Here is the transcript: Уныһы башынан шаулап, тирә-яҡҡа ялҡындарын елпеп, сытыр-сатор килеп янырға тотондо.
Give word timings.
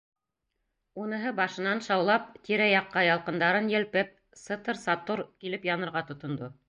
Уныһы 1.01 1.33
башынан 1.39 1.81
шаулап, 1.87 2.25
тирә-яҡҡа 2.49 3.03
ялҡындарын 3.09 3.69
елпеп, 3.75 4.17
сытыр-сатор 4.47 5.23
килеп 5.45 5.69
янырға 5.73 6.05
тотондо. 6.11 6.51